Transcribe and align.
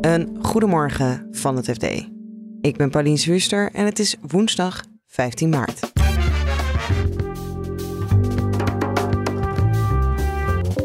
Een 0.00 0.38
goedemorgen 0.42 1.28
van 1.30 1.56
het 1.56 1.70
FD. 1.70 1.84
Ik 2.60 2.76
ben 2.76 2.90
Paulien 2.90 3.18
Zwuster 3.18 3.70
en 3.72 3.84
het 3.84 3.98
is 3.98 4.16
woensdag 4.20 4.84
15 5.06 5.48
maart. 5.48 5.80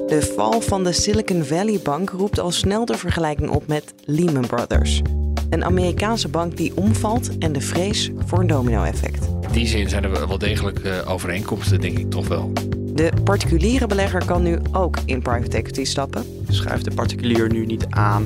De 0.07 0.31
val 0.36 0.62
van 0.62 0.83
de 0.83 0.91
Silicon 0.91 1.43
Valley 1.43 1.79
Bank 1.83 2.09
roept 2.09 2.39
al 2.39 2.51
snel 2.51 2.86
de 2.86 2.97
vergelijking 2.97 3.49
op 3.49 3.67
met 3.67 3.94
Lehman 4.06 4.47
Brothers. 4.47 5.01
Een 5.50 5.63
Amerikaanse 5.63 6.28
bank 6.28 6.58
die 6.58 6.78
omvalt 6.78 7.38
en 7.38 7.54
de 7.54 7.62
vrees 7.62 8.12
voor 8.26 8.40
een 8.40 8.47
domino-effect. 8.47 9.28
In 9.42 9.52
die 9.52 9.68
zin 9.68 9.90
zijn 9.90 10.04
er 10.04 10.28
wel 10.28 10.38
degelijk 10.38 10.79
uh, 10.79 11.12
overeenkomsten, 11.12 11.82
denk 11.82 12.00
ik 12.00 12.10
toch 12.10 12.28
wel. 12.28 12.52
De 12.94 13.12
particuliere 13.24 13.88
belegger 13.88 14.26
kan 14.26 14.44
nu 14.44 14.60
ook 14.72 14.97
in 15.06 15.22
private 15.22 15.58
equity 15.58 15.84
stappen. 15.84 16.26
Schuift 16.50 16.86
de 16.86 16.94
particulier 16.94 17.52
nu 17.52 17.66
niet 17.66 17.86
aan 17.90 18.26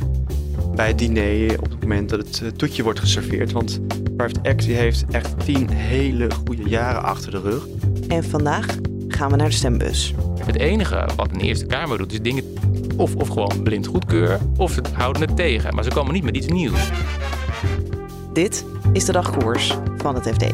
bij 0.79 0.87
het 0.87 0.97
diner 0.97 1.61
op 1.61 1.69
het 1.69 1.81
moment 1.81 2.09
dat 2.09 2.19
het 2.19 2.41
eh, 2.41 2.47
toetje 2.47 2.83
wordt 2.83 2.99
geserveerd. 2.99 3.51
Want 3.51 3.79
private 4.15 4.39
equity 4.41 4.71
heeft 4.71 5.05
echt 5.11 5.45
tien 5.45 5.69
hele 5.69 6.31
goede 6.31 6.69
jaren 6.69 7.03
achter 7.03 7.31
de 7.31 7.39
rug. 7.39 7.67
En 8.07 8.23
vandaag 8.23 8.65
gaan 9.07 9.31
we 9.31 9.35
naar 9.35 9.49
de 9.49 9.55
stembus. 9.55 10.13
Het 10.45 10.57
enige 10.57 11.09
wat 11.15 11.31
een 11.31 11.39
Eerste 11.39 11.65
Kamer 11.65 11.97
doet, 11.97 12.11
is 12.11 12.21
dingen 12.21 12.43
of, 12.97 13.15
of 13.15 13.27
gewoon 13.27 13.63
blind 13.63 13.87
goedkeuren, 13.87 14.53
of 14.57 14.71
ze 14.71 14.81
houden 14.93 15.21
het 15.21 15.35
tegen. 15.35 15.75
Maar 15.75 15.83
ze 15.83 15.89
komen 15.89 16.13
niet 16.13 16.23
met 16.23 16.35
iets 16.35 16.47
nieuws. 16.47 16.89
Dit 18.33 18.65
is 18.93 19.05
de 19.05 19.11
dagkoers 19.11 19.77
van 19.97 20.15
het 20.15 20.27
FD. 20.27 20.45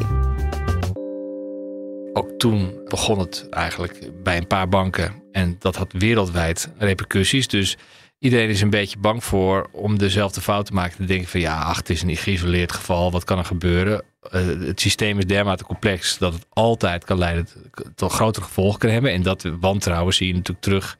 Ook 2.13 2.29
toen 2.37 2.71
begon 2.85 3.19
het 3.19 3.47
eigenlijk 3.49 4.11
bij 4.23 4.37
een 4.37 4.47
paar 4.47 4.69
banken. 4.69 5.23
En 5.31 5.55
dat 5.59 5.75
had 5.75 5.93
wereldwijd 5.93 6.71
repercussies. 6.77 7.47
Dus 7.47 7.77
iedereen 8.25 8.49
is 8.49 8.61
een 8.61 8.69
beetje 8.69 8.97
bang 8.97 9.23
voor 9.23 9.67
om 9.71 9.97
dezelfde 9.97 10.41
fout 10.41 10.65
te 10.65 10.73
maken. 10.73 10.97
Te 10.97 11.05
denken 11.05 11.27
van 11.27 11.39
ja, 11.39 11.61
ach, 11.61 11.77
het 11.77 11.89
is 11.89 12.01
een 12.01 12.17
geïsoleerd 12.17 12.71
geval. 12.71 13.11
Wat 13.11 13.23
kan 13.23 13.37
er 13.37 13.45
gebeuren? 13.45 14.03
Uh, 14.31 14.41
het 14.67 14.81
systeem 14.81 15.17
is 15.17 15.25
dermate 15.25 15.63
complex 15.63 16.17
dat 16.17 16.33
het 16.33 16.45
altijd 16.49 17.03
kan 17.03 17.17
leiden 17.17 17.47
tot 17.95 18.11
grotere 18.11 18.45
gevolgen 18.45 18.79
kan 18.79 18.89
hebben. 18.89 19.11
En 19.11 19.23
dat 19.23 19.43
wantrouwen 19.59 20.13
zie 20.13 20.27
je 20.27 20.33
natuurlijk 20.33 20.65
terug 20.65 20.97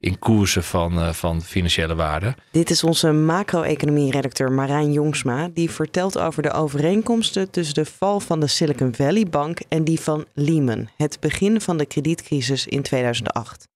in 0.00 0.18
koersen 0.18 0.64
van, 0.64 0.98
uh, 0.98 1.12
van 1.12 1.42
financiële 1.42 1.94
waarden. 1.94 2.34
Dit 2.50 2.70
is 2.70 2.84
onze 2.84 3.12
macro-economie-redacteur 3.12 4.52
Marijn 4.52 4.92
Jongsma. 4.92 5.48
Die 5.54 5.70
vertelt 5.70 6.18
over 6.18 6.42
de 6.42 6.52
overeenkomsten 6.52 7.50
tussen 7.50 7.74
de 7.74 7.84
val 7.84 8.20
van 8.20 8.40
de 8.40 8.46
Silicon 8.46 8.94
Valley 8.94 9.24
Bank 9.24 9.60
en 9.68 9.84
die 9.84 10.00
van 10.00 10.24
Lehman. 10.34 10.88
Het 10.96 11.20
begin 11.20 11.60
van 11.60 11.76
de 11.76 11.86
kredietcrisis 11.86 12.66
in 12.66 12.82
2008. 12.82 13.68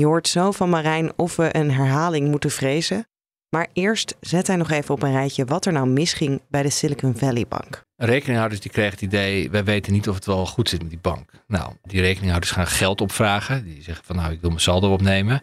Je 0.00 0.06
hoort 0.06 0.28
zo 0.28 0.50
van 0.50 0.70
Marijn 0.70 1.12
of 1.16 1.36
we 1.36 1.56
een 1.56 1.70
herhaling 1.70 2.28
moeten 2.28 2.50
vrezen. 2.50 3.08
Maar 3.48 3.68
eerst 3.72 4.16
zet 4.20 4.46
hij 4.46 4.56
nog 4.56 4.70
even 4.70 4.94
op 4.94 5.02
een 5.02 5.12
rijtje 5.12 5.44
wat 5.44 5.66
er 5.66 5.72
nou 5.72 5.88
misging 5.88 6.42
bij 6.48 6.62
de 6.62 6.70
Silicon 6.70 7.16
Valley 7.16 7.46
Bank. 7.48 7.82
Rekeninghouders 7.96 8.60
die 8.60 8.70
kregen 8.70 8.92
het 8.92 9.00
idee, 9.00 9.50
wij 9.50 9.64
weten 9.64 9.92
niet 9.92 10.08
of 10.08 10.14
het 10.14 10.26
wel 10.26 10.46
goed 10.46 10.68
zit 10.68 10.80
met 10.80 10.90
die 10.90 10.98
bank. 11.02 11.30
Nou, 11.46 11.72
die 11.82 12.00
rekeninghouders 12.00 12.52
gaan 12.52 12.66
geld 12.66 13.00
opvragen. 13.00 13.64
Die 13.64 13.82
zeggen 13.82 14.04
van 14.04 14.16
nou, 14.16 14.32
ik 14.32 14.40
wil 14.40 14.50
mijn 14.50 14.62
saldo 14.62 14.92
opnemen. 14.92 15.42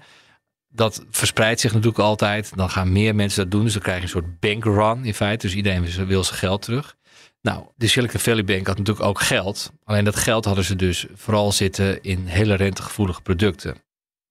Dat 0.68 1.06
verspreidt 1.10 1.60
zich 1.60 1.72
natuurlijk 1.72 2.00
altijd. 2.00 2.52
Dan 2.56 2.70
gaan 2.70 2.92
meer 2.92 3.16
mensen 3.16 3.42
dat 3.42 3.52
doen. 3.52 3.64
Dus 3.64 3.74
dan 3.74 3.82
krijg 3.82 3.98
je 3.98 4.04
een 4.04 4.10
soort 4.10 4.40
bankrun 4.40 5.06
in 5.06 5.14
feite. 5.14 5.46
Dus 5.46 5.56
iedereen 5.56 6.08
wil 6.08 6.24
zijn 6.24 6.40
geld 6.40 6.62
terug. 6.62 6.96
Nou, 7.42 7.66
de 7.76 7.88
Silicon 7.88 8.20
Valley 8.20 8.44
Bank 8.44 8.68
had 8.68 8.78
natuurlijk 8.78 9.06
ook 9.06 9.22
geld. 9.22 9.72
Alleen 9.84 10.04
dat 10.04 10.16
geld 10.16 10.46
hadden 10.46 10.64
ze 10.64 10.76
dus 10.76 11.06
vooral 11.14 11.52
zitten 11.52 12.02
in 12.02 12.26
hele 12.26 12.54
rentegevoelige 12.54 13.22
producten. 13.22 13.86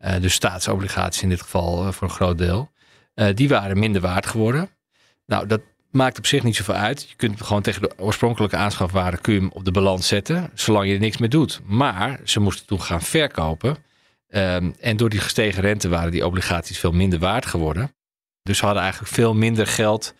Uh, 0.04 0.20
dus 0.20 0.34
staatsobligaties 0.34 1.22
in 1.22 1.28
dit 1.28 1.42
geval 1.42 1.86
uh, 1.86 1.92
voor 1.92 2.08
een 2.08 2.14
groot 2.14 2.38
deel. 2.38 2.70
Uh, 3.14 3.28
die 3.34 3.48
waren 3.48 3.78
minder 3.78 4.00
waard 4.00 4.26
geworden. 4.26 4.68
Nou, 5.26 5.46
dat 5.46 5.60
maakt 5.90 6.18
op 6.18 6.26
zich 6.26 6.42
niet 6.42 6.56
zoveel 6.56 6.74
uit. 6.74 7.08
Je 7.08 7.16
kunt 7.16 7.42
gewoon 7.42 7.62
tegen 7.62 7.82
de 7.82 7.98
oorspronkelijke 7.98 8.56
aanschafwaarde 8.56 9.18
kun 9.18 9.34
je 9.34 9.40
hem 9.40 9.50
op 9.52 9.64
de 9.64 9.70
balans 9.70 10.08
zetten, 10.08 10.50
zolang 10.54 10.86
je 10.86 10.94
er 10.94 11.00
niks 11.00 11.16
mee 11.16 11.28
doet. 11.28 11.60
Maar 11.64 12.20
ze 12.24 12.40
moesten 12.40 12.66
toen 12.66 12.82
gaan 12.82 13.02
verkopen. 13.02 13.76
Um, 14.28 14.74
en 14.80 14.96
door 14.96 15.08
die 15.08 15.20
gestegen 15.20 15.62
rente 15.62 15.88
waren 15.88 16.10
die 16.10 16.26
obligaties 16.26 16.78
veel 16.78 16.92
minder 16.92 17.18
waard 17.18 17.46
geworden. 17.46 17.94
Dus 18.42 18.58
ze 18.58 18.64
hadden 18.64 18.82
eigenlijk 18.82 19.12
veel 19.12 19.34
minder 19.34 19.66
geld 19.66 20.14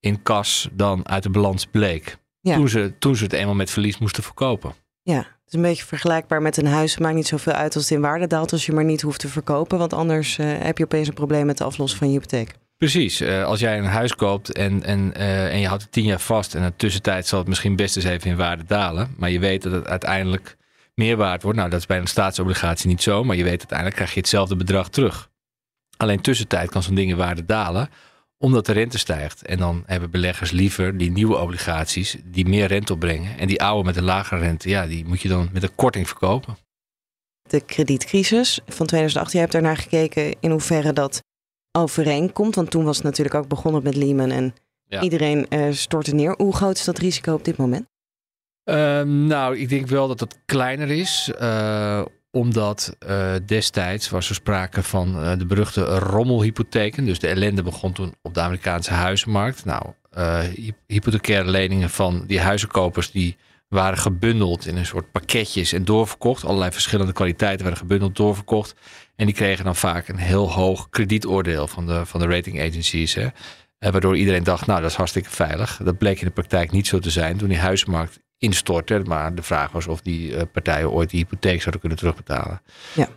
in 0.00 0.22
kas 0.22 0.68
dan 0.72 1.08
uit 1.08 1.22
de 1.22 1.30
balans 1.30 1.66
bleek. 1.66 2.16
Ja. 2.40 2.54
Toen, 2.54 2.68
ze, 2.68 2.92
toen 2.98 3.16
ze 3.16 3.24
het 3.24 3.32
eenmaal 3.32 3.54
met 3.54 3.70
verlies 3.70 3.98
moesten 3.98 4.22
verkopen. 4.22 4.74
Ja, 5.02 5.16
het 5.16 5.46
is 5.46 5.52
een 5.52 5.62
beetje 5.62 5.84
vergelijkbaar 5.84 6.42
met 6.42 6.56
een 6.56 6.66
huis. 6.66 6.90
Het 6.90 7.00
maakt 7.00 7.14
niet 7.14 7.26
zoveel 7.26 7.52
uit 7.52 7.74
als 7.74 7.84
het 7.84 7.92
in 7.92 8.00
waarde 8.00 8.26
daalt 8.26 8.52
als 8.52 8.66
je 8.66 8.72
maar 8.72 8.84
niet 8.84 9.00
hoeft 9.00 9.20
te 9.20 9.28
verkopen. 9.28 9.78
Want 9.78 9.92
anders 9.92 10.38
uh, 10.38 10.46
heb 10.58 10.78
je 10.78 10.84
opeens 10.84 11.08
een 11.08 11.14
probleem 11.14 11.46
met 11.46 11.58
de 11.58 11.64
aflossen 11.64 11.98
van 11.98 12.08
je 12.08 12.12
hypotheek. 12.12 12.54
Precies. 12.76 13.20
Uh, 13.20 13.44
als 13.44 13.60
jij 13.60 13.78
een 13.78 13.84
huis 13.84 14.14
koopt 14.14 14.52
en, 14.52 14.82
en, 14.82 15.12
uh, 15.16 15.52
en 15.52 15.58
je 15.58 15.66
houdt 15.66 15.82
het 15.82 15.92
tien 15.92 16.04
jaar 16.04 16.20
vast... 16.20 16.54
en 16.54 16.62
in 16.62 16.66
de 16.66 16.76
tussentijd 16.76 17.26
zal 17.26 17.38
het 17.38 17.48
misschien 17.48 17.76
best 17.76 17.96
eens 17.96 18.04
even 18.04 18.30
in 18.30 18.36
waarde 18.36 18.64
dalen... 18.64 19.14
maar 19.16 19.30
je 19.30 19.38
weet 19.38 19.62
dat 19.62 19.72
het 19.72 19.86
uiteindelijk 19.86 20.56
meer 20.94 21.16
waard 21.16 21.42
wordt. 21.42 21.58
Nou, 21.58 21.70
dat 21.70 21.80
is 21.80 21.86
bij 21.86 21.98
een 21.98 22.06
staatsobligatie 22.06 22.88
niet 22.88 23.02
zo... 23.02 23.24
maar 23.24 23.36
je 23.36 23.44
weet 23.44 23.58
uiteindelijk 23.58 23.96
krijg 23.96 24.14
je 24.14 24.20
hetzelfde 24.20 24.56
bedrag 24.56 24.88
terug. 24.88 25.30
Alleen 25.96 26.20
tussentijd 26.20 26.70
kan 26.70 26.82
zo'n 26.82 26.94
ding 26.94 27.10
in 27.10 27.16
waarde 27.16 27.44
dalen 27.44 27.88
omdat 28.42 28.66
de 28.66 28.72
rente 28.72 28.98
stijgt. 28.98 29.42
En 29.42 29.58
dan 29.58 29.82
hebben 29.86 30.10
beleggers 30.10 30.50
liever 30.50 30.98
die 30.98 31.10
nieuwe 31.10 31.36
obligaties 31.36 32.16
die 32.24 32.48
meer 32.48 32.66
rente 32.66 32.92
opbrengen. 32.92 33.38
En 33.38 33.46
die 33.46 33.62
oude 33.62 33.84
met 33.84 33.96
een 33.96 34.04
lagere 34.04 34.40
rente, 34.40 34.68
ja, 34.68 34.86
die 34.86 35.04
moet 35.04 35.20
je 35.20 35.28
dan 35.28 35.48
met 35.52 35.62
een 35.62 35.74
korting 35.74 36.06
verkopen. 36.08 36.56
De 37.42 37.60
kredietcrisis 37.60 38.60
van 38.66 38.86
2008, 38.86 39.32
je 39.32 39.38
hebt 39.38 39.52
daarnaar 39.52 39.76
gekeken 39.76 40.36
in 40.40 40.50
hoeverre 40.50 40.92
dat 40.92 41.22
overeenkomt. 41.72 42.54
Want 42.54 42.70
toen 42.70 42.84
was 42.84 42.96
het 42.96 43.04
natuurlijk 43.04 43.34
ook 43.34 43.48
begonnen 43.48 43.82
met 43.82 43.96
Lehman 43.96 44.30
en 44.30 44.54
ja. 44.84 45.00
iedereen 45.00 45.46
uh, 45.48 45.72
stortte 45.72 46.14
neer. 46.14 46.34
Hoe 46.36 46.54
groot 46.54 46.76
is 46.76 46.84
dat 46.84 46.98
risico 46.98 47.34
op 47.34 47.44
dit 47.44 47.56
moment? 47.56 47.86
Uh, 48.64 49.02
nou, 49.02 49.58
ik 49.58 49.68
denk 49.68 49.86
wel 49.86 50.08
dat 50.08 50.20
het 50.20 50.38
kleiner 50.44 50.90
is. 50.90 51.32
Uh, 51.40 52.04
omdat 52.34 52.96
uh, 53.08 53.34
destijds 53.46 54.10
was 54.10 54.28
er 54.28 54.34
sprake 54.34 54.82
van 54.82 55.22
uh, 55.22 55.32
de 55.38 55.46
beruchte 55.46 55.84
rommelhypotheken. 55.84 57.04
Dus 57.04 57.18
de 57.18 57.28
ellende 57.28 57.62
begon 57.62 57.92
toen 57.92 58.14
op 58.22 58.34
de 58.34 58.40
Amerikaanse 58.40 58.92
huizenmarkt. 58.92 59.64
Nou, 59.64 59.84
uh, 60.18 60.40
hypothecaire 60.86 61.50
leningen 61.50 61.90
van 61.90 62.24
die 62.26 62.40
huizenkopers 62.40 63.10
die 63.10 63.36
waren 63.68 63.98
gebundeld 63.98 64.66
in 64.66 64.76
een 64.76 64.86
soort 64.86 65.12
pakketjes 65.12 65.72
en 65.72 65.84
doorverkocht. 65.84 66.44
Allerlei 66.44 66.72
verschillende 66.72 67.12
kwaliteiten 67.12 67.60
werden 67.60 67.80
gebundeld, 67.80 68.16
doorverkocht. 68.16 68.74
En 69.16 69.26
die 69.26 69.34
kregen 69.34 69.64
dan 69.64 69.76
vaak 69.76 70.08
een 70.08 70.16
heel 70.16 70.52
hoog 70.52 70.88
kredietoordeel 70.90 71.68
van 71.68 71.86
de, 71.86 72.06
van 72.06 72.20
de 72.20 72.26
rating 72.26 72.60
agencies. 72.60 73.14
Hè. 73.14 73.28
Waardoor 73.78 74.16
iedereen 74.16 74.42
dacht, 74.42 74.66
nou 74.66 74.80
dat 74.80 74.90
is 74.90 74.96
hartstikke 74.96 75.30
veilig. 75.30 75.80
Dat 75.84 75.98
bleek 75.98 76.20
in 76.20 76.26
de 76.26 76.32
praktijk 76.32 76.70
niet 76.70 76.86
zo 76.86 76.98
te 76.98 77.10
zijn. 77.10 77.36
Toen 77.36 77.48
die 77.48 77.58
huizenmarkt 77.58 78.20
instorten. 78.42 79.02
Maar 79.06 79.34
de 79.34 79.42
vraag 79.42 79.72
was 79.72 79.86
of 79.86 80.00
die 80.00 80.30
uh, 80.30 80.42
partijen 80.52 80.90
ooit 80.90 81.10
die 81.10 81.20
hypotheek 81.20 81.60
zouden 81.60 81.80
kunnen 81.80 81.98
terugbetalen. 81.98 82.62
Ja. 82.94 83.08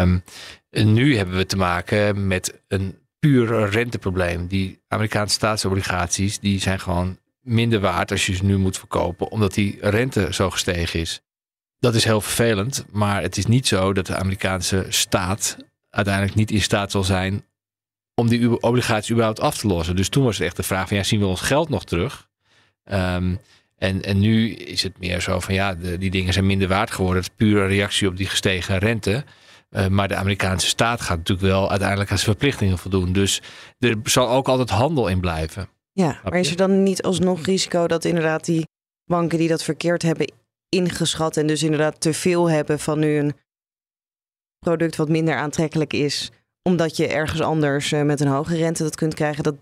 Um, 0.00 0.22
en 0.70 0.92
nu 0.92 1.16
hebben 1.16 1.36
we 1.36 1.46
te 1.46 1.56
maken 1.56 2.26
met 2.26 2.60
een 2.68 2.98
puur 3.18 3.68
renteprobleem. 3.68 4.46
Die 4.46 4.80
Amerikaanse 4.88 5.34
staatsobligaties 5.34 6.38
die 6.38 6.60
zijn 6.60 6.80
gewoon 6.80 7.18
minder 7.40 7.80
waard 7.80 8.10
als 8.10 8.26
je 8.26 8.34
ze 8.34 8.44
nu 8.44 8.56
moet 8.56 8.78
verkopen, 8.78 9.30
omdat 9.30 9.54
die 9.54 9.78
rente 9.80 10.28
zo 10.30 10.50
gestegen 10.50 11.00
is. 11.00 11.20
Dat 11.78 11.94
is 11.94 12.04
heel 12.04 12.20
vervelend, 12.20 12.84
maar 12.90 13.22
het 13.22 13.36
is 13.36 13.46
niet 13.46 13.66
zo 13.66 13.92
dat 13.92 14.06
de 14.06 14.16
Amerikaanse 14.16 14.86
staat 14.88 15.56
uiteindelijk 15.90 16.34
niet 16.34 16.50
in 16.50 16.62
staat 16.62 16.90
zal 16.90 17.04
zijn 17.04 17.44
om 18.14 18.28
die 18.28 18.62
obligaties 18.62 19.10
überhaupt 19.10 19.40
af 19.40 19.58
te 19.58 19.66
lossen. 19.66 19.96
Dus 19.96 20.08
toen 20.08 20.24
was 20.24 20.36
het 20.36 20.46
echt 20.46 20.56
de 20.56 20.62
vraag 20.62 20.88
van 20.88 20.96
ja, 20.96 21.02
zien 21.02 21.20
we 21.20 21.26
ons 21.26 21.40
geld 21.40 21.68
nog 21.68 21.84
terug? 21.84 22.28
Um, 22.92 23.40
en, 23.78 24.02
en 24.02 24.18
nu 24.18 24.50
is 24.52 24.82
het 24.82 24.98
meer 24.98 25.20
zo 25.20 25.40
van 25.40 25.54
ja, 25.54 25.74
de, 25.74 25.98
die 25.98 26.10
dingen 26.10 26.32
zijn 26.32 26.46
minder 26.46 26.68
waard 26.68 26.90
geworden. 26.90 27.22
Het 27.22 27.30
is 27.30 27.36
puur 27.36 27.62
een 27.62 27.68
reactie 27.68 28.08
op 28.08 28.16
die 28.16 28.26
gestegen 28.26 28.78
rente. 28.78 29.24
Uh, 29.70 29.86
maar 29.86 30.08
de 30.08 30.16
Amerikaanse 30.16 30.66
staat 30.66 31.00
gaat 31.00 31.16
natuurlijk 31.16 31.48
wel 31.48 31.70
uiteindelijk 31.70 32.10
aan 32.10 32.18
zijn 32.18 32.30
verplichtingen 32.30 32.78
voldoen. 32.78 33.12
Dus 33.12 33.42
er 33.78 33.96
zal 34.04 34.28
ook 34.28 34.48
altijd 34.48 34.70
handel 34.70 35.08
in 35.08 35.20
blijven. 35.20 35.68
Ja, 35.92 36.20
maar 36.24 36.38
is 36.38 36.50
er 36.50 36.56
dan 36.56 36.82
niet 36.82 37.02
alsnog 37.02 37.44
risico 37.44 37.86
dat 37.86 38.04
inderdaad 38.04 38.44
die 38.44 38.66
banken 39.04 39.38
die 39.38 39.48
dat 39.48 39.62
verkeerd 39.62 40.02
hebben 40.02 40.32
ingeschat 40.68 41.36
en 41.36 41.46
dus 41.46 41.62
inderdaad 41.62 42.00
te 42.00 42.14
veel 42.14 42.50
hebben 42.50 42.78
van 42.78 42.98
nu 42.98 43.18
een 43.18 43.34
product 44.58 44.96
wat 44.96 45.08
minder 45.08 45.34
aantrekkelijk 45.34 45.92
is, 45.92 46.30
omdat 46.62 46.96
je 46.96 47.06
ergens 47.06 47.40
anders 47.40 47.92
uh, 47.92 48.02
met 48.02 48.20
een 48.20 48.26
hoge 48.26 48.56
rente 48.56 48.82
dat 48.82 48.96
kunt 48.96 49.14
krijgen, 49.14 49.42
dat 49.42 49.56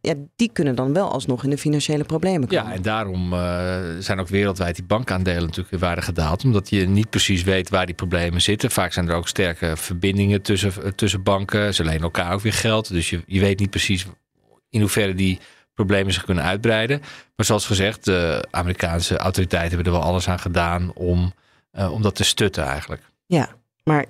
ja, 0.00 0.14
die 0.36 0.50
kunnen 0.52 0.74
dan 0.74 0.92
wel 0.92 1.12
alsnog 1.12 1.44
in 1.44 1.50
de 1.50 1.58
financiële 1.58 2.04
problemen 2.04 2.48
komen. 2.48 2.64
Ja, 2.64 2.72
en 2.72 2.82
daarom 2.82 3.32
uh, 3.32 3.78
zijn 3.98 4.20
ook 4.20 4.28
wereldwijd 4.28 4.74
die 4.74 4.84
bankaandelen 4.84 5.42
natuurlijk 5.42 5.70
weer 5.70 5.80
waarde 5.80 6.02
gedaald. 6.02 6.44
Omdat 6.44 6.68
je 6.68 6.86
niet 6.86 7.10
precies 7.10 7.42
weet 7.42 7.68
waar 7.68 7.86
die 7.86 7.94
problemen 7.94 8.42
zitten. 8.42 8.70
Vaak 8.70 8.92
zijn 8.92 9.08
er 9.08 9.14
ook 9.14 9.28
sterke 9.28 9.76
verbindingen 9.76 10.42
tussen, 10.42 10.94
tussen 10.94 11.22
banken. 11.22 11.74
Ze 11.74 11.84
lenen 11.84 12.02
elkaar 12.02 12.32
ook 12.32 12.40
weer 12.40 12.52
geld. 12.52 12.88
Dus 12.88 13.10
je, 13.10 13.22
je 13.26 13.40
weet 13.40 13.58
niet 13.58 13.70
precies 13.70 14.06
in 14.68 14.80
hoeverre 14.80 15.14
die 15.14 15.38
problemen 15.74 16.12
zich 16.12 16.24
kunnen 16.24 16.44
uitbreiden. 16.44 17.00
Maar 17.36 17.46
zoals 17.46 17.66
gezegd, 17.66 18.04
de 18.04 18.46
Amerikaanse 18.50 19.16
autoriteiten 19.16 19.74
hebben 19.74 19.92
er 19.92 19.98
wel 19.98 20.08
alles 20.08 20.28
aan 20.28 20.38
gedaan 20.38 20.92
om, 20.94 21.32
uh, 21.72 21.92
om 21.92 22.02
dat 22.02 22.14
te 22.14 22.24
stutten 22.24 22.64
eigenlijk. 22.64 23.02
Ja, 23.26 23.48
maar 23.84 24.06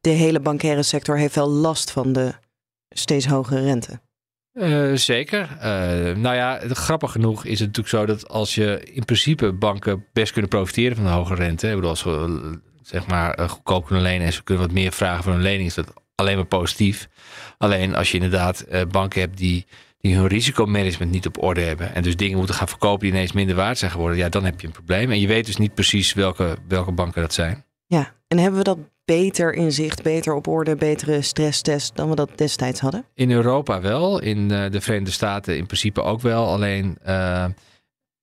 de 0.00 0.10
hele 0.10 0.40
bankaire 0.40 0.82
sector 0.82 1.18
heeft 1.18 1.34
wel 1.34 1.48
last 1.48 1.90
van 1.90 2.12
de 2.12 2.34
steeds 2.88 3.26
hogere 3.26 3.62
rente. 3.62 4.00
Uh, 4.58 4.96
zeker. 4.96 5.48
Uh, 5.56 6.16
nou 6.16 6.34
ja, 6.34 6.60
grappig 6.68 7.12
genoeg 7.12 7.44
is 7.44 7.60
het 7.60 7.76
natuurlijk 7.76 7.88
zo 7.88 8.06
dat 8.06 8.28
als 8.28 8.54
je 8.54 8.82
in 8.92 9.04
principe 9.04 9.52
banken 9.52 10.04
best 10.12 10.32
kunnen 10.32 10.50
profiteren 10.50 10.96
van 10.96 11.04
de 11.04 11.10
hoge 11.10 11.34
rente. 11.34 11.68
Ik 11.68 11.74
bedoel, 11.74 11.90
als 11.90 12.00
ze 12.00 12.58
zeg 12.82 13.06
maar 13.06 13.48
goedkoop 13.48 13.86
kunnen 13.86 14.04
lenen 14.04 14.26
en 14.26 14.32
ze 14.32 14.42
kunnen 14.42 14.64
wat 14.64 14.74
meer 14.74 14.92
vragen 14.92 15.24
voor 15.24 15.32
een 15.32 15.42
lening, 15.42 15.68
is 15.68 15.74
dat 15.74 15.92
alleen 16.14 16.36
maar 16.36 16.46
positief. 16.46 17.08
Alleen 17.58 17.94
als 17.94 18.10
je 18.10 18.16
inderdaad 18.16 18.66
banken 18.90 19.20
hebt 19.20 19.36
die 19.36 19.66
die 20.00 20.16
hun 20.16 20.26
risicomanagement 20.26 21.10
niet 21.10 21.26
op 21.26 21.42
orde 21.42 21.60
hebben. 21.60 21.94
En 21.94 22.02
dus 22.02 22.16
dingen 22.16 22.36
moeten 22.36 22.54
gaan 22.54 22.68
verkopen 22.68 23.00
die 23.00 23.10
ineens 23.10 23.32
minder 23.32 23.56
waard 23.56 23.78
zijn 23.78 23.90
geworden. 23.90 24.18
Ja, 24.18 24.28
dan 24.28 24.44
heb 24.44 24.60
je 24.60 24.66
een 24.66 24.72
probleem. 24.72 25.10
En 25.10 25.20
je 25.20 25.26
weet 25.26 25.46
dus 25.46 25.56
niet 25.56 25.74
precies 25.74 26.12
welke, 26.12 26.56
welke 26.68 26.92
banken 26.92 27.22
dat 27.22 27.32
zijn. 27.32 27.64
Ja, 27.86 28.12
en 28.28 28.38
hebben 28.38 28.58
we 28.58 28.64
dat 28.64 28.78
beter 29.08 29.54
in 29.54 29.72
zicht, 29.72 30.02
beter 30.02 30.34
op 30.34 30.46
orde, 30.46 30.76
betere 30.76 31.22
stresstest 31.22 31.96
dan 31.96 32.08
we 32.08 32.14
dat 32.14 32.30
destijds 32.34 32.80
hadden? 32.80 33.04
In 33.14 33.30
Europa 33.30 33.80
wel. 33.80 34.20
In 34.20 34.38
uh, 34.38 34.70
de 34.70 34.80
Verenigde 34.80 35.12
Staten 35.12 35.56
in 35.56 35.66
principe 35.66 36.02
ook 36.02 36.20
wel. 36.20 36.46
Alleen 36.46 36.98
uh, 37.06 37.44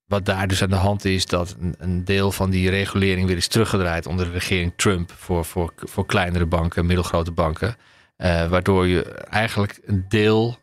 wat 0.06 0.26
daar 0.26 0.48
dus 0.48 0.62
aan 0.62 0.70
de 0.70 0.76
hand 0.76 1.06
is, 1.06 1.26
dat 1.26 1.56
een, 1.78 2.06
deel 2.06 2.32
van 2.32 2.50
die 2.50 2.70
regulering 2.70 3.28
weer 3.28 3.38
is 3.38 3.48
teruggedraaid 3.48 4.06
onder 4.06 4.26
de 4.26 4.32
regering 4.32 4.74
Trump 4.76 5.12
voor, 5.12 5.46
voor, 5.46 5.74
voor 5.76 6.06
kleinere 6.06 6.46
banken, 6.46 6.86
middelgrote 6.86 7.32
banken. 7.32 7.76
Uh, 8.18 8.48
waardoor 8.48 8.88
je 8.88 9.04
eigenlijk 9.30 9.80
een 9.86 10.06
deel 10.10 10.58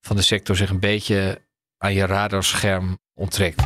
van 0.00 0.16
de 0.16 0.22
sector 0.22 0.56
zich 0.56 0.70
een 0.70 0.80
beetje 0.80 1.40
aan 1.78 1.94
je 1.94 2.06
radarscherm 2.06 2.98
onttrekt. 3.14 3.62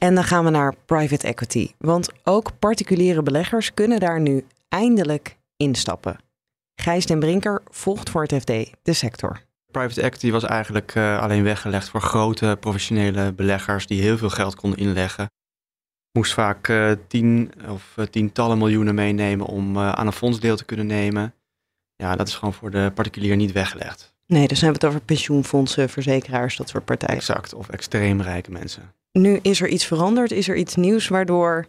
En 0.00 0.14
dan 0.14 0.24
gaan 0.24 0.44
we 0.44 0.50
naar 0.50 0.74
private 0.86 1.26
equity. 1.26 1.70
Want 1.78 2.08
ook 2.24 2.58
particuliere 2.58 3.22
beleggers 3.22 3.74
kunnen 3.74 4.00
daar 4.00 4.20
nu 4.20 4.44
eindelijk 4.68 5.36
instappen. 5.56 6.16
Gijs 6.74 7.06
den 7.06 7.18
Brinker 7.18 7.62
volgt 7.70 8.10
voor 8.10 8.22
het 8.22 8.34
FD 8.34 8.72
de 8.82 8.92
sector. 8.92 9.40
Private 9.70 10.02
equity 10.02 10.30
was 10.30 10.44
eigenlijk 10.44 10.94
uh, 10.94 11.20
alleen 11.20 11.42
weggelegd 11.42 11.88
voor 11.88 12.00
grote 12.00 12.56
professionele 12.60 13.32
beleggers 13.32 13.86
die 13.86 14.02
heel 14.02 14.18
veel 14.18 14.30
geld 14.30 14.54
konden 14.54 14.78
inleggen. 14.78 15.30
Moest 16.12 16.32
vaak 16.32 16.68
uh, 16.68 16.92
tien 17.08 17.52
of 17.68 17.94
uh, 17.96 18.04
tientallen 18.04 18.58
miljoenen 18.58 18.94
meenemen 18.94 19.46
om 19.46 19.78
aan 19.78 20.06
een 20.06 20.12
fonds 20.12 20.40
deel 20.40 20.56
te 20.56 20.64
kunnen 20.64 20.86
nemen. 20.86 21.34
Ja, 21.96 22.16
dat 22.16 22.28
is 22.28 22.34
gewoon 22.34 22.54
voor 22.54 22.70
de 22.70 22.90
particulier 22.94 23.36
niet 23.36 23.52
weggelegd. 23.52 24.14
Nee, 24.26 24.48
dus 24.48 24.60
hebben 24.60 24.80
we 24.80 24.86
het 24.86 24.94
over 24.96 25.06
pensioenfondsen, 25.06 25.88
verzekeraars, 25.88 26.56
dat 26.56 26.68
soort 26.68 26.84
partijen. 26.84 27.16
Exact, 27.16 27.54
of 27.54 27.68
extreem 27.68 28.20
rijke 28.20 28.50
mensen. 28.50 28.94
Nu 29.12 29.38
is 29.42 29.60
er 29.60 29.68
iets 29.68 29.84
veranderd, 29.84 30.30
is 30.30 30.48
er 30.48 30.56
iets 30.56 30.76
nieuws 30.76 31.08
waardoor 31.08 31.66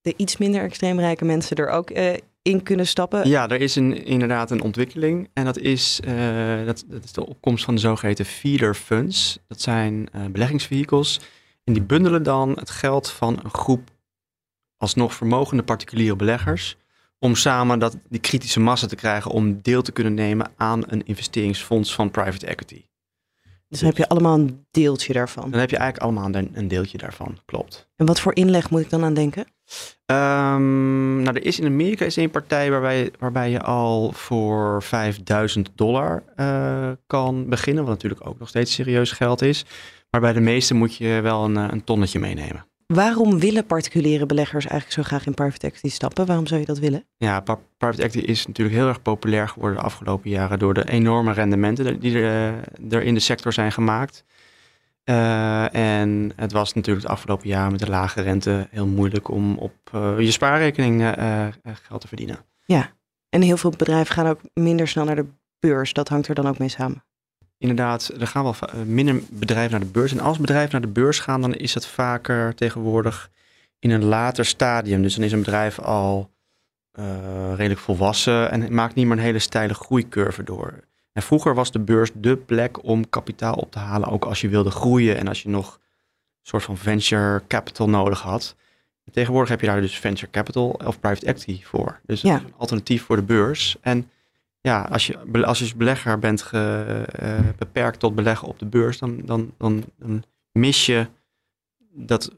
de 0.00 0.14
iets 0.16 0.36
minder 0.36 0.62
extreem 0.62 1.00
rijke 1.00 1.24
mensen 1.24 1.56
er 1.56 1.68
ook 1.68 1.90
uh, 1.90 2.12
in 2.42 2.62
kunnen 2.62 2.86
stappen? 2.86 3.28
Ja, 3.28 3.48
er 3.48 3.60
is 3.60 3.76
inderdaad 3.76 4.50
een 4.50 4.62
ontwikkeling 4.62 5.28
en 5.32 5.44
dat 5.44 5.58
is, 5.58 6.00
uh, 6.04 6.66
dat, 6.66 6.84
is 7.04 7.12
de 7.12 7.26
opkomst 7.26 7.64
van 7.64 7.74
de 7.74 7.80
zogeheten 7.80 8.24
feeder 8.24 8.74
funds. 8.74 9.38
Dat 9.46 9.60
zijn 9.60 10.08
uh, 10.16 10.26
beleggingsvehicles 10.26 11.20
en 11.64 11.72
die 11.72 11.82
bundelen 11.82 12.22
dan 12.22 12.50
het 12.58 12.70
geld 12.70 13.10
van 13.10 13.40
een 13.42 13.50
groep 13.50 13.90
alsnog 14.76 15.14
vermogende 15.14 15.62
particuliere 15.62 16.16
beleggers 16.16 16.76
om 17.18 17.34
samen 17.34 17.78
dat, 17.78 17.96
die 18.08 18.20
kritische 18.20 18.60
massa 18.60 18.86
te 18.86 18.96
krijgen 18.96 19.30
om 19.30 19.62
deel 19.62 19.82
te 19.82 19.92
kunnen 19.92 20.14
nemen 20.14 20.50
aan 20.56 20.82
een 20.86 21.06
investeringsfonds 21.06 21.94
van 21.94 22.10
private 22.10 22.46
equity. 22.46 22.84
Dus 23.68 23.78
dan 23.78 23.88
heb 23.88 23.98
je 23.98 24.08
allemaal 24.08 24.38
een 24.38 24.66
deeltje 24.70 25.12
daarvan. 25.12 25.50
Dan 25.50 25.60
heb 25.60 25.70
je 25.70 25.76
eigenlijk 25.76 26.04
allemaal 26.04 26.42
een, 26.52 26.68
deeltje 26.68 26.98
daarvan, 26.98 27.38
klopt. 27.44 27.88
En 27.96 28.06
wat 28.06 28.20
voor 28.20 28.34
inleg 28.34 28.70
moet 28.70 28.80
ik 28.80 28.90
dan 28.90 29.04
aan 29.04 29.14
denken? 29.14 29.46
Um, 30.06 31.22
nou, 31.22 31.36
er 31.36 31.44
is 31.44 31.58
in 31.58 31.66
Amerika 31.66 32.04
is 32.04 32.16
een 32.16 32.30
partij 32.30 32.70
waarbij, 32.70 33.12
waarbij 33.18 33.50
je 33.50 33.60
al 33.60 34.12
voor 34.12 34.82
5000 34.82 35.70
dollar 35.74 36.24
uh, 36.36 36.90
kan 37.06 37.48
beginnen, 37.48 37.84
wat 37.84 37.92
natuurlijk 37.92 38.26
ook 38.26 38.38
nog 38.38 38.48
steeds 38.48 38.74
serieus 38.74 39.12
geld 39.12 39.42
is. 39.42 39.64
Maar 40.10 40.20
bij 40.20 40.32
de 40.32 40.40
meeste 40.40 40.74
moet 40.74 40.96
je 40.96 41.20
wel 41.22 41.44
een, 41.44 41.56
een 41.56 41.84
tonnetje 41.84 42.18
meenemen. 42.18 42.66
Waarom 42.94 43.38
willen 43.38 43.66
particuliere 43.66 44.26
beleggers 44.26 44.66
eigenlijk 44.66 44.92
zo 44.92 45.02
graag 45.02 45.26
in 45.26 45.34
private 45.34 45.66
equity 45.66 45.88
stappen? 45.88 46.26
Waarom 46.26 46.46
zou 46.46 46.60
je 46.60 46.66
dat 46.66 46.78
willen? 46.78 47.04
Ja, 47.16 47.40
private 47.78 48.02
equity 48.02 48.26
is 48.26 48.46
natuurlijk 48.46 48.76
heel 48.76 48.88
erg 48.88 49.02
populair 49.02 49.48
geworden 49.48 49.78
de 49.78 49.84
afgelopen 49.84 50.30
jaren 50.30 50.58
door 50.58 50.74
de 50.74 50.88
enorme 50.88 51.32
rendementen 51.32 52.00
die 52.00 52.18
er, 52.18 52.54
eh, 52.54 52.92
er 52.92 53.02
in 53.02 53.14
de 53.14 53.20
sector 53.20 53.52
zijn 53.52 53.72
gemaakt. 53.72 54.24
Uh, 55.04 55.74
en 55.74 56.32
het 56.36 56.52
was 56.52 56.74
natuurlijk 56.74 57.04
het 57.04 57.14
afgelopen 57.14 57.48
jaar 57.48 57.70
met 57.70 57.80
de 57.80 57.88
lage 57.88 58.20
rente 58.20 58.68
heel 58.70 58.86
moeilijk 58.86 59.28
om 59.28 59.58
op 59.58 59.74
uh, 59.94 60.20
je 60.20 60.30
spaarrekening 60.30 61.00
uh, 61.00 61.46
geld 61.62 62.00
te 62.00 62.08
verdienen. 62.08 62.38
Ja, 62.64 62.92
en 63.28 63.42
heel 63.42 63.56
veel 63.56 63.70
bedrijven 63.70 64.14
gaan 64.14 64.26
ook 64.26 64.40
minder 64.54 64.88
snel 64.88 65.04
naar 65.04 65.16
de 65.16 65.26
beurs. 65.58 65.92
Dat 65.92 66.08
hangt 66.08 66.28
er 66.28 66.34
dan 66.34 66.48
ook 66.48 66.58
mee 66.58 66.68
samen 66.68 67.07
inderdaad, 67.58 68.10
er 68.20 68.26
gaan 68.26 68.42
wel 68.42 68.54
eh, 68.60 68.80
minder 68.82 69.20
bedrijven 69.30 69.70
naar 69.70 69.80
de 69.80 69.92
beurs. 69.92 70.12
En 70.12 70.20
als 70.20 70.38
bedrijven 70.38 70.72
naar 70.72 70.80
de 70.80 71.00
beurs 71.00 71.18
gaan, 71.18 71.40
dan 71.40 71.54
is 71.54 71.72
dat 71.72 71.86
vaker 71.86 72.54
tegenwoordig 72.54 73.30
in 73.78 73.90
een 73.90 74.04
later 74.04 74.44
stadium. 74.44 75.02
Dus 75.02 75.14
dan 75.14 75.24
is 75.24 75.32
een 75.32 75.38
bedrijf 75.38 75.78
al 75.78 76.30
uh, 76.98 77.04
redelijk 77.54 77.80
volwassen 77.80 78.50
en 78.50 78.74
maakt 78.74 78.94
niet 78.94 79.06
meer 79.06 79.16
een 79.16 79.22
hele 79.22 79.38
steile 79.38 79.74
groeicurve 79.74 80.42
door. 80.42 80.80
En 81.12 81.22
vroeger 81.22 81.54
was 81.54 81.72
de 81.72 81.78
beurs 81.78 82.10
de 82.14 82.36
plek 82.36 82.84
om 82.84 83.08
kapitaal 83.08 83.54
op 83.54 83.72
te 83.72 83.78
halen, 83.78 84.08
ook 84.08 84.24
als 84.24 84.40
je 84.40 84.48
wilde 84.48 84.70
groeien 84.70 85.16
en 85.16 85.28
als 85.28 85.42
je 85.42 85.48
nog 85.48 85.74
een 85.74 85.80
soort 86.42 86.62
van 86.62 86.76
venture 86.76 87.42
capital 87.48 87.88
nodig 87.88 88.20
had. 88.20 88.56
tegenwoordig 89.12 89.50
heb 89.50 89.60
je 89.60 89.66
daar 89.66 89.80
dus 89.80 89.98
venture 89.98 90.30
capital 90.30 90.68
of 90.84 91.00
private 91.00 91.26
equity 91.26 91.64
voor. 91.64 92.00
Dus 92.06 92.20
ja. 92.20 92.34
een 92.34 92.52
alternatief 92.56 93.02
voor 93.02 93.16
de 93.16 93.22
beurs. 93.22 93.76
En 93.80 94.10
ja, 94.60 94.82
als 94.82 95.06
je 95.06 95.44
als 95.44 95.58
je 95.58 95.76
belegger 95.76 96.18
bent 96.18 96.42
ge, 96.42 97.04
uh, 97.22 97.38
beperkt 97.58 97.98
tot 97.98 98.14
beleggen 98.14 98.48
op 98.48 98.58
de 98.58 98.66
beurs, 98.66 98.98
dan, 98.98 99.20
dan, 99.24 99.52
dan, 99.58 99.84
dan, 99.96 100.24
mis 100.52 100.86
je 100.86 101.06
dat 101.92 102.30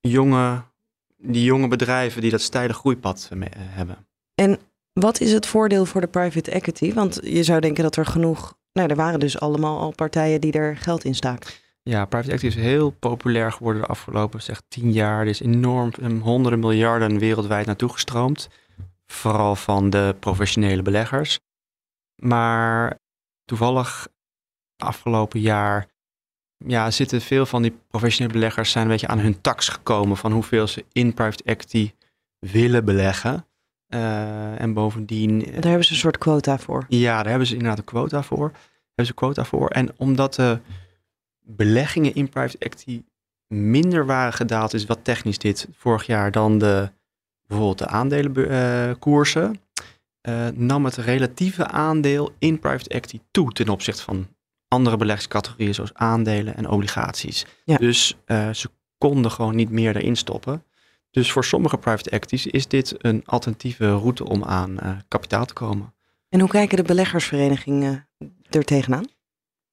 jonge, 0.00 0.62
die 1.16 1.44
jonge 1.44 1.68
bedrijven 1.68 2.20
die 2.20 2.30
dat 2.30 2.40
steile 2.40 2.72
groeipad 2.72 3.30
uh, 3.32 3.44
hebben. 3.54 4.06
En 4.34 4.58
wat 4.92 5.20
is 5.20 5.32
het 5.32 5.46
voordeel 5.46 5.84
voor 5.84 6.00
de 6.00 6.06
private 6.06 6.50
equity? 6.50 6.92
Want 6.92 7.20
je 7.22 7.42
zou 7.42 7.60
denken 7.60 7.82
dat 7.82 7.96
er 7.96 8.06
genoeg, 8.06 8.56
nou 8.72 8.88
er 8.88 8.96
waren 8.96 9.20
dus 9.20 9.40
allemaal 9.40 9.80
al 9.80 9.94
partijen 9.94 10.40
die 10.40 10.52
er 10.52 10.76
geld 10.76 11.04
in 11.04 11.14
staken. 11.14 11.50
Ja, 11.82 12.04
private 12.04 12.32
equity 12.32 12.58
is 12.58 12.62
heel 12.64 12.90
populair 12.90 13.52
geworden 13.52 13.82
de 13.82 13.88
afgelopen 13.88 14.42
zeg 14.42 14.62
tien 14.68 14.92
jaar. 14.92 15.20
Er 15.20 15.26
is 15.26 15.40
enorm 15.40 15.92
honderden 16.20 16.60
miljarden 16.60 17.18
wereldwijd 17.18 17.66
naartoe 17.66 17.88
gestroomd. 17.88 18.48
Vooral 19.06 19.56
van 19.56 19.90
de 19.90 20.16
professionele 20.20 20.82
beleggers. 20.82 21.38
Maar 22.16 22.98
toevallig 23.44 24.08
afgelopen 24.76 25.40
jaar 25.40 25.88
ja, 26.56 26.90
zitten 26.90 27.20
veel 27.20 27.46
van 27.46 27.62
die 27.62 27.78
professionele 27.88 28.32
beleggers 28.32 28.70
zijn 28.70 28.84
een 28.84 28.90
beetje 28.90 29.06
aan 29.06 29.18
hun 29.18 29.40
tax 29.40 29.68
gekomen 29.68 30.16
van 30.16 30.32
hoeveel 30.32 30.66
ze 30.66 30.84
in 30.92 31.14
private 31.14 31.44
equity 31.44 31.92
willen 32.38 32.84
beleggen. 32.84 33.46
Uh, 33.88 34.60
en 34.60 34.72
bovendien. 34.72 35.38
Daar 35.38 35.52
hebben 35.52 35.84
ze 35.84 35.92
een 35.92 35.98
soort 35.98 36.18
quota 36.18 36.58
voor. 36.58 36.84
Ja, 36.88 37.16
daar 37.16 37.28
hebben 37.28 37.46
ze 37.46 37.52
inderdaad 37.52 37.78
een 37.78 37.84
quota 37.84 38.22
voor. 38.22 38.48
Daar 38.48 38.60
hebben 38.84 39.06
ze 39.06 39.14
quota 39.14 39.44
voor. 39.44 39.68
En 39.68 39.94
omdat 39.96 40.34
de 40.34 40.58
beleggingen 41.40 42.14
in 42.14 42.28
private 42.28 42.58
equity 42.58 43.02
minder 43.46 44.06
waren 44.06 44.32
gedaald, 44.32 44.74
is 44.74 44.86
wat 44.86 45.04
technisch 45.04 45.38
dit 45.38 45.68
vorig 45.72 46.06
jaar 46.06 46.30
dan 46.30 46.58
de 46.58 46.90
bijvoorbeeld 47.46 47.78
de 47.78 47.86
aandelenkoersen 47.86 49.60
uh, 50.28 50.46
nam 50.54 50.84
het 50.84 50.96
relatieve 50.96 51.66
aandeel 51.66 52.32
in 52.38 52.58
private 52.58 52.88
equity 52.88 53.20
toe 53.30 53.52
ten 53.52 53.68
opzichte 53.68 54.02
van 54.02 54.26
andere 54.68 54.96
beleggingscategorieën 54.96 55.74
zoals 55.74 55.94
aandelen 55.94 56.56
en 56.56 56.68
obligaties. 56.68 57.46
Dus 57.64 58.16
uh, 58.26 58.50
ze 58.50 58.70
konden 58.98 59.30
gewoon 59.30 59.56
niet 59.56 59.70
meer 59.70 59.96
erin 59.96 60.16
stoppen. 60.16 60.64
Dus 61.10 61.32
voor 61.32 61.44
sommige 61.44 61.78
private 61.78 62.10
equities 62.10 62.46
is 62.46 62.66
dit 62.66 62.94
een 62.98 63.22
alternatieve 63.24 63.90
route 63.90 64.24
om 64.24 64.44
aan 64.44 64.70
uh, 64.82 64.90
kapitaal 65.08 65.44
te 65.44 65.54
komen. 65.54 65.94
En 66.28 66.40
hoe 66.40 66.48
kijken 66.48 66.76
de 66.76 66.82
beleggersverenigingen 66.82 68.08
er 68.50 68.64
tegenaan? 68.64 69.04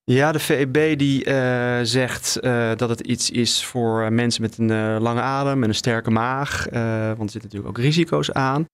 Ja, 0.04 0.32
de 0.32 0.38
VEB 0.38 0.98
die 0.98 1.26
uh, 1.26 1.80
zegt 1.82 2.38
uh, 2.40 2.70
dat 2.76 2.88
het 2.88 3.00
iets 3.00 3.30
is 3.30 3.64
voor 3.64 4.12
mensen 4.12 4.42
met 4.42 4.58
een 4.58 4.70
uh, 4.70 4.96
lange 5.00 5.20
adem 5.20 5.62
en 5.62 5.68
een 5.68 5.74
sterke 5.74 6.10
maag. 6.10 6.64
want 6.64 6.74
er 7.20 7.30
zitten 7.30 7.42
natuurlijk 7.42 7.68
ook 7.68 7.78
risico's 7.78 8.32
aan. 8.32 8.64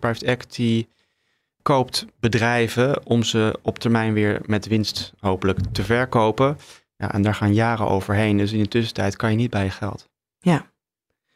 Private 0.00 0.26
equity 0.26 0.86
koopt 1.66 2.06
bedrijven 2.20 3.06
om 3.06 3.22
ze 3.22 3.58
op 3.62 3.78
termijn 3.78 4.12
weer 4.12 4.40
met 4.44 4.66
winst 4.66 5.12
hopelijk 5.20 5.58
te 5.72 5.82
verkopen. 5.82 6.58
Ja, 6.96 7.12
en 7.12 7.22
daar 7.22 7.34
gaan 7.34 7.54
jaren 7.54 7.88
overheen. 7.88 8.36
Dus 8.36 8.52
in 8.52 8.62
de 8.62 8.68
tussentijd 8.68 9.16
kan 9.16 9.30
je 9.30 9.36
niet 9.36 9.50
bij 9.50 9.64
je 9.64 9.70
geld. 9.70 10.08
Ja. 10.38 10.70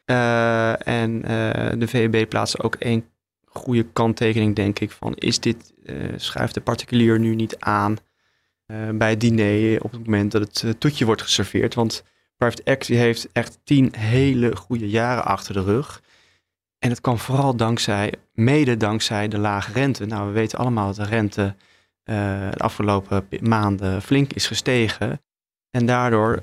Uh, 0.05 0.87
en 0.87 1.11
uh, 1.11 1.79
de 1.79 1.87
VEB 1.87 2.29
plaatst 2.29 2.63
ook 2.63 2.75
één 2.75 3.05
goede 3.45 3.83
kanttekening, 3.83 4.55
denk 4.55 4.79
ik, 4.79 4.91
van 4.91 5.13
is 5.15 5.39
dit, 5.39 5.73
uh, 5.83 6.13
schuift 6.15 6.53
de 6.53 6.61
particulier 6.61 7.19
nu 7.19 7.35
niet 7.35 7.59
aan 7.59 7.97
bij 8.93 9.09
het 9.09 9.19
diner 9.19 9.83
op 9.83 9.91
het 9.91 10.05
moment 10.05 10.31
dat 10.31 10.61
het 10.61 10.79
toetje 10.79 11.05
wordt 11.05 11.21
geserveerd. 11.21 11.73
Want 11.73 12.03
Private 12.37 12.63
Equity 12.63 12.93
heeft 12.93 13.29
echt 13.31 13.59
tien 13.63 13.93
hele 13.97 14.55
goede 14.55 14.89
jaren 14.89 15.25
achter 15.25 15.53
de 15.53 15.63
rug. 15.63 16.01
En 16.83 16.89
het 16.89 17.01
kwam 17.01 17.17
vooral 17.17 17.55
dankzij, 17.55 18.13
mede 18.33 18.77
dankzij 18.77 19.27
de 19.27 19.37
lage 19.37 19.71
rente. 19.71 20.05
Nou, 20.05 20.27
we 20.27 20.33
weten 20.33 20.59
allemaal 20.59 20.87
dat 20.87 20.95
de 20.95 21.03
rente 21.05 21.41
uh, 21.41 22.15
de 22.51 22.57
afgelopen 22.57 23.27
maanden 23.41 24.01
flink 24.01 24.33
is 24.33 24.47
gestegen. 24.47 25.21
En 25.69 25.85
daardoor 25.85 26.39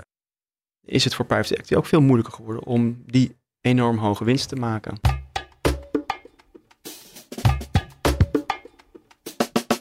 is 0.87 1.04
het 1.04 1.14
voor 1.14 1.25
private 1.25 1.54
equity 1.54 1.75
ook 1.75 1.87
veel 1.87 2.00
moeilijker 2.00 2.35
geworden 2.35 2.64
om 2.64 3.02
die 3.07 3.37
enorm 3.61 3.99
hoge 3.99 4.25
winst 4.25 4.49
te 4.49 4.57
maken. 4.57 5.00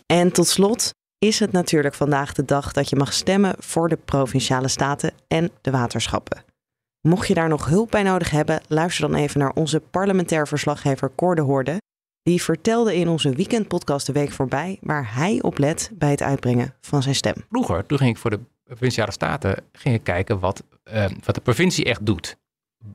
En 0.06 0.32
tot 0.32 0.48
slot 0.48 0.94
is 1.18 1.40
het 1.40 1.52
natuurlijk 1.52 1.96
vandaag 1.96 2.34
de 2.34 2.46
dag 2.46 2.72
dat 2.72 2.90
je 2.90 2.96
mag 2.96 3.14
stemmen 3.14 3.56
voor 3.60 3.90
de 3.90 3.98
provinciale 3.98 4.68
staten 4.68 5.14
en 5.28 5.52
de 5.62 5.72
waterschappen. 5.72 6.47
Mocht 7.08 7.28
je 7.28 7.34
daar 7.34 7.50
nog 7.50 7.66
hulp 7.66 7.92
bij 7.92 8.04
nodig 8.04 8.30
hebben, 8.30 8.62
luister 8.68 9.10
dan 9.10 9.20
even 9.20 9.40
naar 9.40 9.52
onze 9.54 9.80
parlementair 9.80 10.48
verslaggever 10.48 11.12
Cor 11.16 11.36
de 11.36 11.42
Hoorde. 11.42 11.82
Die 12.24 12.42
vertelde 12.42 12.96
in 12.96 13.08
onze 13.08 13.30
weekendpodcast 13.30 14.06
de 14.06 14.12
week 14.12 14.32
voorbij 14.32 14.78
waar 14.82 15.16
hij 15.16 15.42
op 15.42 15.58
let 15.58 15.92
bij 15.94 16.12
het 16.12 16.22
uitbrengen 16.22 16.74
van 16.82 17.04
zijn 17.04 17.16
stem. 17.16 17.34
Vroeger, 17.50 17.86
toen 17.86 17.98
ging 17.98 18.10
ik 18.10 18.18
voor 18.18 18.30
de 18.30 18.40
provinciale 18.64 19.12
staten 19.12 19.64
ging 19.72 19.96
ik 19.96 20.04
kijken 20.04 20.40
wat, 20.40 20.64
uh, 20.94 21.06
wat 21.24 21.36
de 21.36 21.42
provincie 21.42 21.86
echt 21.86 22.06
doet. 22.06 22.38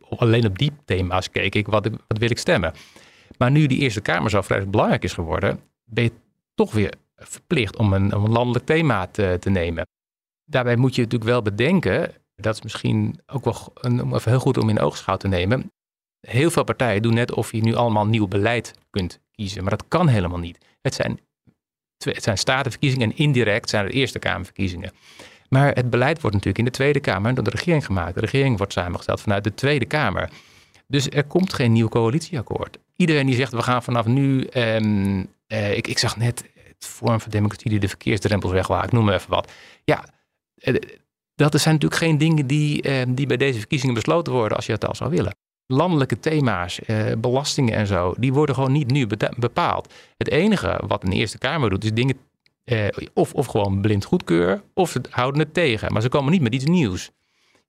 Alleen 0.09 0.47
op 0.47 0.59
die 0.59 0.73
thema's 0.85 1.31
keek 1.31 1.54
ik 1.54 1.66
wat, 1.66 1.88
wat 2.09 2.19
wil 2.19 2.31
ik 2.31 2.38
stemmen. 2.38 2.73
Maar 3.38 3.50
nu 3.50 3.66
die 3.66 3.78
Eerste 3.78 4.00
Kamer 4.00 4.31
zo 4.31 4.40
vrij 4.40 4.69
belangrijk 4.69 5.04
is 5.04 5.12
geworden, 5.12 5.61
ben 5.85 6.04
je 6.04 6.12
toch 6.54 6.73
weer 6.73 6.95
verplicht 7.16 7.76
om 7.76 7.92
een, 7.92 8.12
een 8.12 8.31
landelijk 8.31 8.64
thema 8.64 9.07
te, 9.07 9.37
te 9.40 9.50
nemen. 9.50 9.87
Daarbij 10.45 10.76
moet 10.76 10.95
je 10.95 11.02
natuurlijk 11.02 11.31
wel 11.31 11.42
bedenken, 11.42 12.22
dat 12.43 12.55
is 12.55 12.63
misschien 12.63 13.21
ook 13.27 13.45
wel 13.45 13.73
een, 13.75 14.15
even 14.15 14.31
heel 14.31 14.41
goed 14.41 14.59
om 14.59 14.69
in 14.69 14.81
oogschouw 14.81 15.17
te 15.17 15.29
nemen. 15.29 15.73
Heel 16.21 16.51
veel 16.51 16.65
partijen 16.65 17.03
doen 17.03 17.15
net 17.15 17.33
of 17.33 17.53
je 17.53 17.63
nu 17.63 17.75
allemaal 17.75 18.07
nieuw 18.07 18.29
beleid 18.29 18.75
kunt 18.91 19.21
kiezen, 19.31 19.63
maar 19.63 19.71
dat 19.71 19.89
kan 19.89 20.09
helemaal 20.09 20.39
niet. 20.39 20.59
Het 20.83 20.95
zijn, 20.95 21.21
het 21.99 22.23
zijn 22.23 22.39
statenverkiezingen 22.39 23.11
en 23.11 23.17
indirect 23.17 23.71
zijn 23.71 23.85
het 23.85 23.95
Eerste 23.95 24.19
Kamerverkiezingen. 24.19 24.93
Maar 25.49 25.75
het 25.75 25.91
beleid 25.91 26.21
wordt 26.21 26.37
natuurlijk 26.37 26.59
in 26.59 26.65
de 26.65 26.71
Tweede 26.79 27.01
Kamer 27.01 27.35
door 27.35 27.45
de 27.45 27.51
regering 27.51 27.85
gemaakt. 27.85 28.15
De 28.15 28.21
regering 28.21 28.57
wordt 28.57 28.73
samengesteld 28.73 29.21
vanuit 29.21 29.45
de 29.45 29.55
Tweede 29.55 29.85
Kamer. 29.85 30.31
Dus 30.87 31.09
er 31.09 31.25
komt 31.25 31.53
geen 31.53 31.73
nieuw 31.73 31.89
coalitieakkoord. 31.89 32.79
Iedereen 32.97 33.27
die 33.27 33.35
zegt 33.35 33.53
we 33.53 33.63
gaan 33.63 33.83
vanaf 33.83 34.07
nu. 34.07 34.49
Um, 34.55 35.19
uh, 35.49 35.77
ik, 35.77 35.87
ik 35.87 35.99
zag 35.99 36.17
net 36.17 36.51
het 36.55 36.87
vorm 36.87 37.21
van 37.21 37.31
democratie 37.31 37.71
die 37.71 37.81
de 37.81 37.89
verkeersdrempels 37.89 38.53
wegwaakt. 38.53 38.93
Noem 38.93 39.05
maar 39.05 39.15
even 39.15 39.31
wat. 39.31 39.53
Ja, 39.85 40.05
uh, 40.57 40.81
dat 41.35 41.61
zijn 41.61 41.75
natuurlijk 41.75 42.03
geen 42.03 42.19
dingen 42.19 42.47
die, 42.47 42.89
uh, 42.89 43.03
die 43.09 43.27
bij 43.27 43.37
deze 43.37 43.59
verkiezingen 43.59 43.95
besloten 43.95 44.33
worden 44.33 44.57
als 44.57 44.67
je 44.67 44.73
het 44.73 44.87
al 44.87 44.95
zou 44.95 45.11
willen. 45.11 45.35
Landelijke 45.67 46.21
thema's, 46.21 46.81
belastingen 47.19 47.75
en 47.75 47.87
zo, 47.87 48.15
die 48.19 48.33
worden 48.33 48.55
gewoon 48.55 48.73
niet 48.73 48.91
nu 48.91 49.07
bepaald. 49.37 49.95
Het 50.17 50.29
enige 50.29 50.81
wat 50.87 51.05
een 51.05 51.12
Eerste 51.12 51.39
Kamer 51.39 51.71
doet, 51.71 51.85
is 51.85 51.93
dingen 51.93 52.17
eh, 52.65 52.87
of, 53.15 53.35
of 53.35 53.47
gewoon 53.47 53.81
blind 53.81 54.05
goedkeuren, 54.05 54.62
of 54.75 54.91
ze 54.91 55.01
houden 55.11 55.41
het 55.41 55.55
tegen. 55.55 55.93
Maar 55.93 56.03
ze 56.03 56.09
komen 56.09 56.33
niet 56.33 56.43
met 56.43 56.55
iets 56.55 56.65
nieuws. 56.65 57.11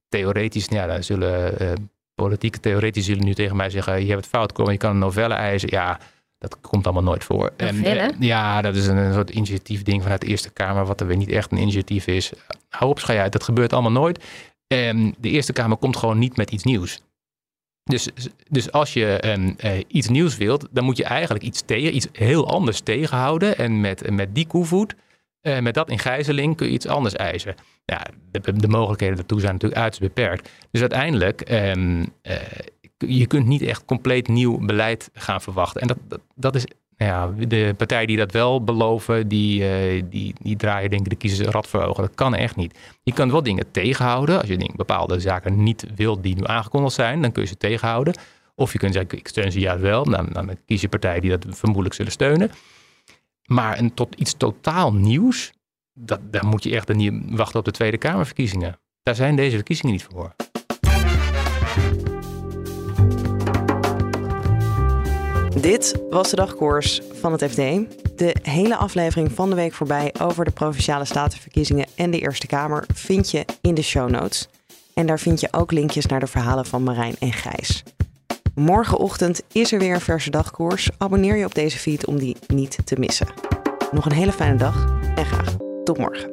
Theoretisch, 0.10 0.66
ja, 0.70 0.88
dan 0.88 1.04
zullen 1.04 1.62
uh, 1.62 1.72
politieke 2.16 2.60
theoretisch 2.60 3.06
zullen 3.06 3.26
nu 3.26 3.34
tegen 3.34 3.56
mij 3.56 3.70
zeggen: 3.70 4.02
je 4.02 4.10
hebt 4.10 4.22
het 4.22 4.30
fout 4.30 4.52
komen, 4.52 4.72
je 4.72 4.78
kan 4.78 4.92
een 4.92 4.98
novelle 4.98 5.34
eisen. 5.34 5.70
Ja, 5.72 6.00
dat 6.38 6.58
komt 6.62 6.86
allemaal 6.86 7.04
nooit 7.04 7.24
voor. 7.24 7.54
En, 7.58 7.76
uh, 7.76 8.06
ja, 8.20 8.62
dat 8.62 8.76
is 8.76 8.88
een, 8.88 8.98
een 8.98 9.14
soort 9.14 9.30
initiatiefding 9.30 10.02
vanuit 10.02 10.22
de 10.22 10.28
Eerste 10.28 10.50
Kamer, 10.52 10.86
wat 10.86 11.02
er 11.02 11.08
weer 11.08 11.18
niet 11.18 11.30
echt 11.30 11.52
een 11.52 11.58
initiatief 11.58 12.08
is. 12.08 12.34
Hou 12.78 12.92
op, 12.92 13.00
schij 13.00 13.20
uit, 13.20 13.32
dat 13.32 13.44
gebeurt 13.44 13.74
allemaal 13.74 13.92
nooit. 13.92 14.24
En 14.68 15.16
de 15.20 15.30
Eerste 15.30 15.54
Kamer 15.54 15.78
komt 15.78 15.98
gewoon 15.98 16.18
niet 16.18 16.38
met 16.38 16.52
iets 16.52 16.64
nieuws. 16.64 17.02
Dus, 17.84 18.10
dus 18.50 18.72
als 18.72 18.94
je 18.94 19.24
um, 19.26 19.56
uh, 19.64 19.72
iets 19.88 20.08
nieuws 20.08 20.38
wilt, 20.38 20.68
dan 20.72 20.84
moet 20.84 20.98
je 20.98 21.04
eigenlijk 21.04 21.44
iets, 21.44 21.62
tegen, 21.62 21.96
iets 21.96 22.08
heel 22.12 22.48
anders 22.48 22.80
tegenhouden. 22.80 23.58
En 23.58 23.82
met, 23.82 24.10
met 24.10 24.36
die 24.36 24.48
koevoet, 24.48 24.96
uh, 25.42 25.60
met 25.60 25.74
dat 25.74 25.90
in 25.90 26.00
gijzeling, 26.00 26.56
kun 26.56 26.68
je 26.68 26.74
iets 26.74 26.88
anders 26.88 27.14
eisen. 27.14 27.56
Ja, 27.86 28.06
de, 28.32 28.54
de 28.54 28.68
mogelijkheden 28.68 29.16
daartoe 29.16 29.40
zijn 29.40 29.54
natuurlijk 29.54 29.82
uiterst 29.82 30.14
beperkt. 30.14 30.50
Dus 30.72 30.82
uiteindelijk, 30.82 31.52
um, 31.52 32.00
uh, 32.00 32.36
je 32.98 33.28
kunt 33.28 33.46
niet 33.46 33.62
echt 33.62 33.86
compleet 33.86 34.28
nieuw 34.28 34.58
beleid 34.58 35.10
gaan 35.14 35.42
verwachten. 35.42 35.82
En 35.82 35.88
dat, 35.88 35.98
dat 36.36 36.56
is 36.56 36.66
ja, 37.06 37.34
de 37.48 37.74
partijen 37.78 38.08
die 38.08 38.18
dat 38.18 38.32
wel 38.32 38.64
beloven, 38.64 39.28
die, 39.28 39.62
uh, 39.62 40.04
die, 40.10 40.34
die 40.42 40.56
draaien 40.56 40.90
denk 40.90 41.02
ik 41.02 41.10
de 41.10 41.16
kiezers 41.16 41.50
rad 41.50 41.68
voor 41.68 41.84
ogen. 41.84 42.04
Dat 42.04 42.16
kan 42.16 42.36
echt 42.36 42.56
niet. 42.56 42.78
Je 43.04 43.14
kan 43.14 43.32
wel 43.32 43.44
dingen 43.44 43.72
tegenhouden. 43.72 44.40
Als 44.40 44.50
je 44.50 44.58
denk, 44.58 44.76
bepaalde 44.76 45.20
zaken 45.20 45.64
niet 45.64 45.86
wilt 45.96 46.24
die 46.24 46.36
nu 46.36 46.42
aangekondigd 46.46 46.96
zijn, 46.96 47.22
dan 47.22 47.32
kun 47.32 47.42
je 47.42 47.48
ze 47.48 47.58
tegenhouden. 47.58 48.14
Of 48.56 48.72
je 48.72 48.80
kunt 48.80 48.94
zeggen, 48.94 49.18
ik 49.18 49.28
steun 49.28 49.52
ze 49.52 49.60
juist 49.60 49.82
wel. 49.82 50.04
Dan, 50.04 50.28
dan 50.32 50.58
kies 50.66 50.82
je 50.82 50.90
partijen 50.90 51.22
die 51.22 51.30
dat 51.30 51.46
vermoedelijk 51.50 51.96
zullen 51.96 52.12
steunen. 52.12 52.52
Maar 53.46 53.80
een, 53.80 53.94
tot 53.94 54.16
iets 54.16 54.34
totaal 54.38 54.94
nieuws, 54.94 55.54
dat, 55.94 56.20
dan 56.32 56.46
moet 56.46 56.64
je 56.64 56.76
echt 56.76 56.90
een, 56.90 57.26
wachten 57.30 57.60
op 57.60 57.66
de 57.66 57.72
Tweede 57.72 57.98
Kamerverkiezingen. 57.98 58.80
Daar 59.04 59.16
zijn 59.16 59.36
deze 59.36 59.56
verkiezingen 59.56 59.92
niet 59.92 60.08
voor. 60.12 60.36
Dit 65.64 65.96
was 66.10 66.30
de 66.30 66.36
dagkoers 66.36 67.02
van 67.14 67.32
het 67.32 67.44
FD. 67.44 67.56
De 68.16 68.36
hele 68.42 68.76
aflevering 68.76 69.32
van 69.32 69.50
de 69.50 69.56
week 69.56 69.74
voorbij 69.74 70.14
over 70.22 70.46
de 70.46 70.52
provinciale 70.52 71.06
statenverkiezingen 71.06 71.88
en 71.96 72.12
de 72.12 72.20
Eerste 72.20 72.48
Kamer 72.48 72.86
vind 72.94 73.32
je 73.32 73.46
in 73.62 73.74
de 73.74 73.82
show 73.82 74.10
notes. 74.10 74.48
En 74.94 75.06
daar 75.06 75.20
vind 75.20 75.40
je 75.40 75.48
ook 75.52 75.72
linkjes 75.72 76.06
naar 76.06 76.20
de 76.20 76.28
verhalen 76.28 76.66
van 76.66 76.84
Marijn 76.84 77.16
en 77.20 77.34
Gijs. 77.34 77.84
Morgenochtend 78.56 79.42
is 79.52 79.72
er 79.72 79.80
weer 79.80 79.94
een 79.94 80.02
verse 80.02 80.30
dagkoers. 80.30 80.90
Abonneer 80.98 81.38
je 81.38 81.46
op 81.46 81.56
deze 81.56 81.78
feed 81.78 82.06
om 82.06 82.18
die 82.18 82.38
niet 82.48 82.78
te 82.86 83.00
missen. 83.00 83.28
Nog 83.92 84.06
een 84.06 84.14
hele 84.14 84.32
fijne 84.32 84.58
dag 84.58 84.94
en 85.16 85.26
graag 85.26 85.56
tot 85.84 85.98
morgen. 85.98 86.33